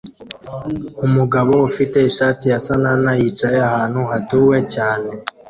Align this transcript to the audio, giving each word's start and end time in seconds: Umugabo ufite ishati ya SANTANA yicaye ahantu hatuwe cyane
Umugabo 1.07 1.51
ufite 1.69 1.97
ishati 2.09 2.45
ya 2.51 2.59
SANTANA 2.65 3.11
yicaye 3.19 3.57
ahantu 3.69 3.99
hatuwe 4.11 4.57
cyane 4.73 5.09